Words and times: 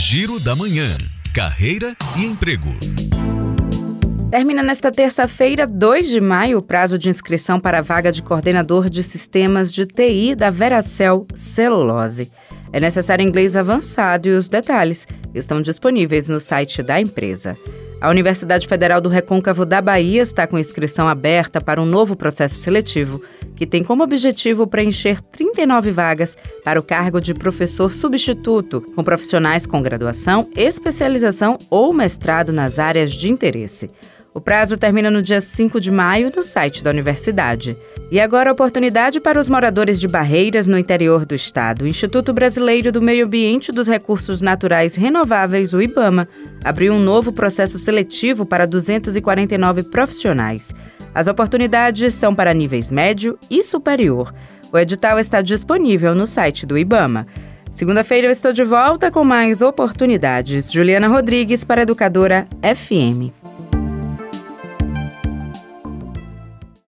Giro 0.00 0.40
da 0.40 0.56
Manhã. 0.56 0.96
Carreira 1.34 1.94
e 2.16 2.24
emprego. 2.24 2.70
Termina 4.30 4.62
nesta 4.62 4.90
terça-feira, 4.90 5.66
2 5.66 6.08
de 6.08 6.22
maio, 6.22 6.56
o 6.56 6.62
prazo 6.62 6.98
de 6.98 7.10
inscrição 7.10 7.60
para 7.60 7.80
a 7.80 7.82
vaga 7.82 8.10
de 8.10 8.22
coordenador 8.22 8.88
de 8.88 9.02
sistemas 9.02 9.70
de 9.70 9.84
TI 9.84 10.34
da 10.34 10.48
Veracel 10.48 11.26
Celulose. 11.34 12.32
É 12.72 12.80
necessário 12.80 13.22
inglês 13.22 13.54
avançado 13.54 14.26
e 14.26 14.32
os 14.32 14.48
detalhes 14.48 15.06
estão 15.34 15.60
disponíveis 15.60 16.30
no 16.30 16.40
site 16.40 16.82
da 16.82 16.98
empresa. 16.98 17.54
A 18.00 18.08
Universidade 18.08 18.66
Federal 18.66 18.98
do 18.98 19.10
Recôncavo 19.10 19.66
da 19.66 19.82
Bahia 19.82 20.22
está 20.22 20.46
com 20.46 20.58
inscrição 20.58 21.06
aberta 21.06 21.60
para 21.60 21.82
um 21.82 21.84
novo 21.84 22.16
processo 22.16 22.58
seletivo, 22.58 23.20
que 23.54 23.66
tem 23.66 23.84
como 23.84 24.02
objetivo 24.02 24.66
preencher 24.66 25.20
39 25.20 25.90
vagas 25.90 26.34
para 26.64 26.80
o 26.80 26.82
cargo 26.82 27.20
de 27.20 27.34
professor 27.34 27.92
substituto, 27.92 28.80
com 28.96 29.04
profissionais 29.04 29.66
com 29.66 29.82
graduação, 29.82 30.48
especialização 30.56 31.58
ou 31.68 31.92
mestrado 31.92 32.54
nas 32.54 32.78
áreas 32.78 33.12
de 33.12 33.30
interesse. 33.30 33.90
O 34.32 34.40
prazo 34.40 34.76
termina 34.76 35.10
no 35.10 35.20
dia 35.20 35.40
5 35.40 35.80
de 35.80 35.90
maio 35.90 36.32
no 36.34 36.42
site 36.42 36.84
da 36.84 36.90
universidade. 36.90 37.76
E 38.12 38.20
agora 38.20 38.50
a 38.50 38.52
oportunidade 38.52 39.20
para 39.20 39.40
os 39.40 39.48
moradores 39.48 39.98
de 39.98 40.06
Barreiras 40.06 40.68
no 40.68 40.78
interior 40.78 41.26
do 41.26 41.34
estado. 41.34 41.82
O 41.82 41.86
Instituto 41.88 42.32
Brasileiro 42.32 42.92
do 42.92 43.02
Meio 43.02 43.26
Ambiente 43.26 43.70
e 43.70 43.72
dos 43.72 43.88
Recursos 43.88 44.40
Naturais 44.40 44.94
Renováveis, 44.94 45.72
o 45.72 45.82
IBAMA, 45.82 46.28
abriu 46.62 46.92
um 46.92 47.00
novo 47.00 47.32
processo 47.32 47.76
seletivo 47.78 48.46
para 48.46 48.66
249 48.66 49.82
profissionais. 49.84 50.72
As 51.12 51.26
oportunidades 51.26 52.14
são 52.14 52.32
para 52.32 52.54
níveis 52.54 52.92
médio 52.92 53.36
e 53.50 53.64
superior. 53.64 54.32
O 54.72 54.78
edital 54.78 55.18
está 55.18 55.42
disponível 55.42 56.14
no 56.14 56.26
site 56.26 56.64
do 56.64 56.78
IBAMA. 56.78 57.26
Segunda-feira 57.72 58.28
eu 58.28 58.32
estou 58.32 58.52
de 58.52 58.62
volta 58.62 59.10
com 59.10 59.24
mais 59.24 59.60
oportunidades. 59.60 60.70
Juliana 60.70 61.08
Rodrigues 61.08 61.64
para 61.64 61.82
Educadora 61.82 62.46
FM. 62.62 63.39